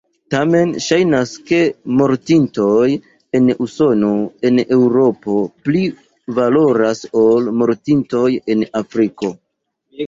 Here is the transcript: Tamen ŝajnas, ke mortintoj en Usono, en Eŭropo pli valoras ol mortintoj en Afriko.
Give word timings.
Tamen 0.33 0.71
ŝajnas, 0.85 1.33
ke 1.51 1.59
mortintoj 1.99 2.87
en 3.41 3.51
Usono, 3.67 4.09
en 4.51 4.59
Eŭropo 4.65 5.39
pli 5.69 5.85
valoras 6.41 7.07
ol 7.27 7.57
mortintoj 7.63 8.29
en 8.55 8.67
Afriko. 8.85 9.37